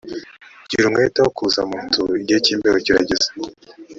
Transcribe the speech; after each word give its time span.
gira 0.69 0.85
umwete 0.89 1.17
wo 1.23 1.29
kuza 1.37 1.61
munzu 1.69 2.01
igihe 2.21 2.39
cy 2.45 2.51
imbeho 2.53 2.77
kirageze 2.85 3.29